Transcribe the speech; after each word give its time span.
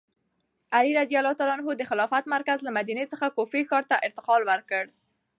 علي 0.75 0.91
رض 0.97 1.09
د 1.79 1.83
خلافت 1.89 2.23
مرکز 2.35 2.59
له 2.63 2.71
مدینې 2.77 3.05
څخه 3.11 3.33
کوفې 3.37 3.61
ښار 3.69 3.83
ته 3.91 3.95
انتقال 4.07 4.41
کړ. 4.69 4.83